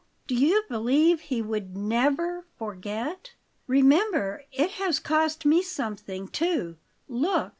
Do 0.25 0.33
you 0.33 0.63
believe 0.67 1.21
he 1.21 1.43
would 1.43 1.77
NEVER 1.77 2.47
forget? 2.57 3.33
Remember, 3.67 4.43
it 4.51 4.71
has 4.83 4.97
cost 4.99 5.45
me 5.45 5.61
something, 5.61 6.27
too. 6.27 6.77
Look!" 7.07 7.49